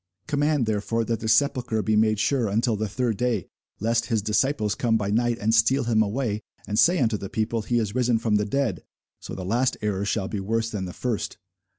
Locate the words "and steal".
5.37-5.83